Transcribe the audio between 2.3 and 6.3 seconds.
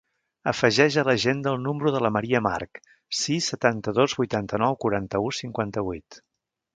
March: sis, setanta-dos, vuitanta-nou, quaranta-u, cinquanta-vuit.